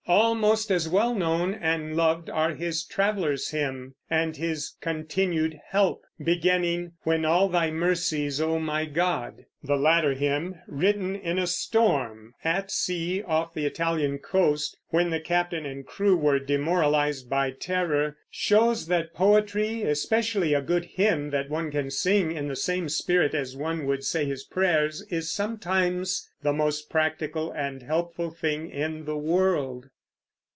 [0.07, 6.93] Almost as well known and loved are his "Traveler's Hymn," and his "Continued Help," beginning,
[7.03, 12.71] "When all thy mercies, O my God." The latter hymn written in a storm at
[12.71, 18.87] sea off the Italian coast, when the captain and crew were demoralized by terror shows
[18.87, 23.55] that poetry, especially a good hymn that one can sing in the same spirit as
[23.55, 29.17] one would say his prayers, is sometimes the most practical and helpful thing in the
[29.17, 29.87] world.